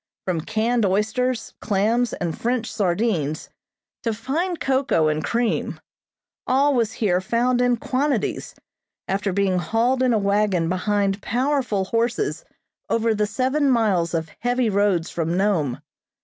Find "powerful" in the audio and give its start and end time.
11.21-11.85